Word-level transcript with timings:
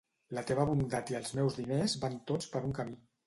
La 0.37 0.43
teva 0.51 0.63
bondat 0.69 1.11
i 1.13 1.17
els 1.19 1.29
meus 1.39 1.59
diners 1.59 1.95
van 2.07 2.17
tots 2.31 2.49
per 2.55 2.63
un 2.71 2.77
camí. 2.81 2.99